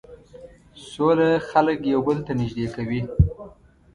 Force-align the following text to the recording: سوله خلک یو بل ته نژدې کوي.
سوله 0.91 1.29
خلک 1.49 1.77
یو 1.93 2.01
بل 2.07 2.17
ته 2.25 2.31
نژدې 2.41 2.67
کوي. 2.75 3.01